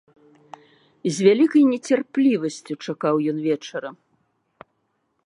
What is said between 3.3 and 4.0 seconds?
ён вечара.